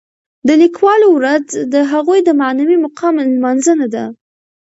[0.47, 4.05] د لیکوالو ورځ د هغوی د معنوي مقام لمانځنه ده.